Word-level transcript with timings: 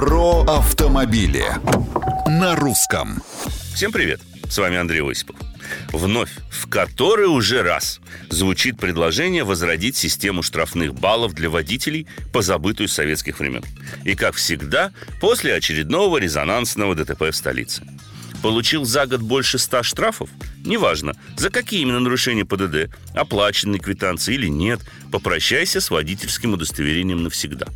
Про 0.00 0.44
автомобили 0.44 1.44
на 2.26 2.56
русском. 2.56 3.22
Всем 3.74 3.92
привет! 3.92 4.22
С 4.48 4.56
вами 4.56 4.78
Андрей 4.78 5.02
Осипов. 5.02 5.36
Вновь, 5.92 6.30
в 6.50 6.70
который 6.70 7.26
уже 7.26 7.62
раз 7.62 8.00
звучит 8.30 8.78
предложение 8.78 9.44
возродить 9.44 9.96
систему 9.96 10.42
штрафных 10.42 10.94
баллов 10.94 11.34
для 11.34 11.50
водителей, 11.50 12.06
позабытую 12.32 12.88
с 12.88 12.94
советских 12.94 13.40
времен. 13.40 13.62
И, 14.04 14.14
как 14.14 14.36
всегда, 14.36 14.90
после 15.20 15.52
очередного 15.52 16.16
резонансного 16.16 16.94
ДТП 16.94 17.24
в 17.24 17.36
столице. 17.36 17.82
Получил 18.42 18.86
за 18.86 19.04
год 19.04 19.20
больше 19.20 19.58
ста 19.58 19.82
штрафов? 19.82 20.30
Неважно, 20.64 21.12
за 21.36 21.50
какие 21.50 21.82
именно 21.82 22.00
нарушения 22.00 22.46
ПДД, 22.46 22.90
оплаченные 23.14 23.80
квитанции 23.80 24.32
или 24.32 24.46
нет, 24.48 24.80
попрощайся 25.12 25.78
с 25.82 25.90
водительским 25.90 26.54
удостоверением 26.54 27.22
навсегда. 27.22 27.66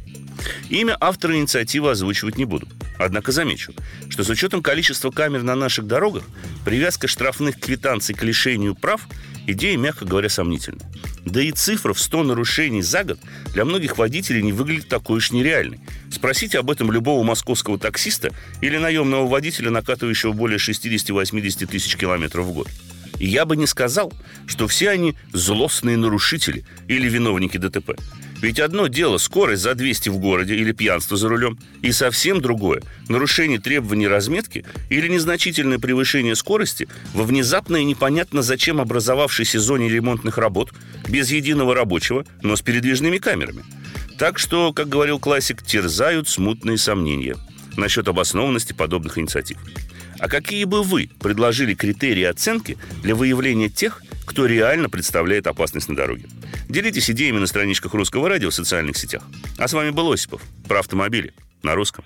Имя 0.68 0.96
автора 1.00 1.36
инициативы 1.36 1.90
озвучивать 1.90 2.36
не 2.36 2.44
буду. 2.44 2.68
Однако 2.98 3.32
замечу, 3.32 3.72
что 4.08 4.24
с 4.24 4.28
учетом 4.28 4.62
количества 4.62 5.10
камер 5.10 5.42
на 5.42 5.54
наших 5.54 5.86
дорогах, 5.86 6.24
привязка 6.64 7.08
штрафных 7.08 7.58
квитанций 7.58 8.14
к 8.14 8.22
лишению 8.22 8.74
прав– 8.74 9.08
идея, 9.46 9.76
мягко 9.76 10.04
говоря, 10.04 10.28
сомнительная. 10.28 10.86
Да 11.24 11.40
и 11.40 11.52
цифра 11.52 11.92
в 11.92 12.00
100 12.00 12.24
нарушений 12.24 12.82
за 12.82 13.04
год 13.04 13.18
для 13.52 13.64
многих 13.64 13.98
водителей 13.98 14.42
не 14.42 14.52
выглядит 14.52 14.88
такой 14.88 15.18
уж 15.18 15.30
нереальной. 15.30 15.80
Спросите 16.10 16.58
об 16.58 16.70
этом 16.70 16.92
любого 16.92 17.22
московского 17.24 17.78
таксиста 17.78 18.30
или 18.60 18.76
наемного 18.76 19.26
водителя, 19.26 19.70
накатывающего 19.70 20.32
более 20.32 20.58
60-80 20.58 21.66
тысяч 21.66 21.96
километров 21.96 22.46
в 22.46 22.52
год. 22.52 22.68
И 23.18 23.26
я 23.26 23.46
бы 23.46 23.56
не 23.56 23.66
сказал, 23.66 24.12
что 24.46 24.66
все 24.66 24.90
они 24.90 25.14
злостные 25.32 25.96
нарушители 25.96 26.64
или 26.88 27.08
виновники 27.08 27.56
ДТП. 27.56 27.92
Ведь 28.44 28.60
одно 28.60 28.88
дело 28.88 29.16
скорость 29.16 29.62
за 29.62 29.74
200 29.74 30.10
в 30.10 30.18
городе 30.18 30.54
или 30.54 30.72
пьянство 30.72 31.16
за 31.16 31.30
рулем, 31.30 31.58
и 31.80 31.92
совсем 31.92 32.42
другое– 32.42 32.82
нарушение 33.08 33.58
требований 33.58 34.06
разметки 34.06 34.66
или 34.90 35.08
незначительное 35.08 35.78
превышение 35.78 36.36
скорости 36.36 36.86
во 37.14 37.24
внезапно 37.24 37.78
и 37.78 37.84
непонятно 37.84 38.42
зачем 38.42 38.82
образовавшейся 38.82 39.58
зоне 39.60 39.88
ремонтных 39.88 40.36
работ 40.36 40.74
без 41.08 41.30
единого 41.30 41.74
рабочего, 41.74 42.26
но 42.42 42.54
с 42.54 42.60
передвижными 42.60 43.16
камерами. 43.16 43.64
Так 44.18 44.38
что, 44.38 44.74
как 44.74 44.90
говорил 44.90 45.18
классик, 45.18 45.62
терзают 45.62 46.28
смутные 46.28 46.76
сомнения 46.76 47.36
насчет 47.78 48.06
обоснованности 48.08 48.74
подобных 48.74 49.16
инициатив. 49.16 49.56
А 50.18 50.28
какие 50.28 50.64
бы 50.64 50.82
вы 50.82 51.08
предложили 51.18 51.72
критерии 51.72 52.24
оценки 52.24 52.76
для 53.02 53.14
выявления 53.14 53.70
тех, 53.70 54.02
кто 54.24 54.46
реально 54.46 54.88
представляет 54.88 55.46
опасность 55.46 55.88
на 55.88 55.96
дороге? 55.96 56.26
Делитесь 56.68 57.10
идеями 57.10 57.38
на 57.38 57.46
страничках 57.46 57.94
Русского 57.94 58.28
радио 58.28 58.50
в 58.50 58.54
социальных 58.54 58.96
сетях. 58.96 59.22
А 59.58 59.68
с 59.68 59.72
вами 59.72 59.90
был 59.90 60.10
Осипов 60.12 60.42
про 60.66 60.80
автомобили 60.80 61.34
на 61.62 61.74
русском. 61.74 62.04